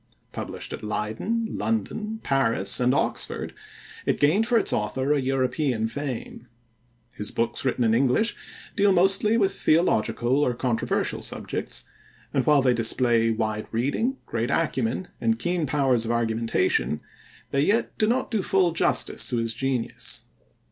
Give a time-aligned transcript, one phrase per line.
[0.31, 3.53] Published at Leyden, London, Paris, and Oxford,
[4.03, 6.47] it gained for its author a European fame.
[7.17, 8.35] His books written in English
[8.75, 11.83] deal mostly with theological or controversial subjects,
[12.33, 16.99] and while they display wide reading, great acumen, and keen powers of argumentation,
[17.51, 20.23] they yet do not do full justice to his genius.